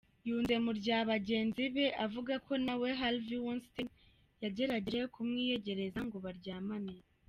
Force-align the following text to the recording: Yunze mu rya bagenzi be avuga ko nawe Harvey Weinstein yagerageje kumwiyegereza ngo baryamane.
Yunze 0.27 0.55
mu 0.65 0.71
rya 0.79 0.97
bagenzi 1.09 1.63
be 1.75 1.85
avuga 2.05 2.33
ko 2.45 2.53
nawe 2.65 2.89
Harvey 2.99 3.37
Weinstein 3.45 3.87
yagerageje 4.43 5.01
kumwiyegereza 5.13 5.99
ngo 6.07 6.17
baryamane. 6.25 6.95